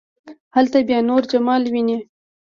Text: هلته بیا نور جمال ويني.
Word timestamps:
هلته 0.55 0.77
بیا 0.87 0.99
نور 1.09 1.23
جمال 1.31 1.63
ويني. 1.71 1.97